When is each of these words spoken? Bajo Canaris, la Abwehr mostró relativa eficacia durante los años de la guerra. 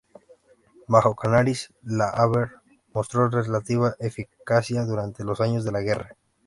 Bajo 0.87 1.15
Canaris, 1.15 1.69
la 1.83 2.09
Abwehr 2.09 2.53
mostró 2.91 3.29
relativa 3.29 3.93
eficacia 3.99 4.83
durante 4.83 5.23
los 5.23 5.39
años 5.41 5.63
de 5.63 5.71
la 5.73 5.81
guerra. 5.81 6.17